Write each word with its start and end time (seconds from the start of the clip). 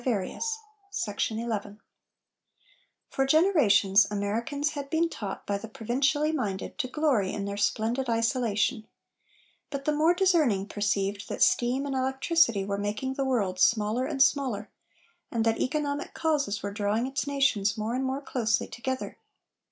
CHAPTER 0.03 0.15
VII 0.21 0.29
THE 1.35 1.45
WORLD 1.47 1.51
WAR 1.63 1.77
For 3.11 3.23
generations 3.27 4.07
Americans 4.09 4.71
had 4.71 4.89
been 4.89 5.09
taught 5.09 5.45
by 5.45 5.59
the 5.59 5.67
provincially 5.67 6.31
minded 6.31 6.79
to 6.79 6.87
glory 6.87 7.31
in 7.31 7.45
their 7.45 7.55
"splendid 7.55 8.09
isolation," 8.09 8.87
but 9.69 9.85
the 9.85 9.91
more 9.91 10.15
discerning 10.15 10.65
perceived 10.65 11.29
that 11.29 11.43
steam 11.43 11.85
and 11.85 11.93
electricity 11.93 12.65
were 12.65 12.79
making 12.79 13.13
the 13.13 13.25
world 13.25 13.59
smaller 13.59 14.07
and 14.07 14.23
smaller, 14.23 14.71
and 15.29 15.45
that 15.45 15.59
economic 15.61 16.15
causes 16.15 16.63
were 16.63 16.71
drawing 16.71 17.05
its 17.05 17.27
nations 17.27 17.77
more 17.77 17.93
and 17.93 18.03
more 18.03 18.21
closely 18.21 18.65
together. 18.65 19.19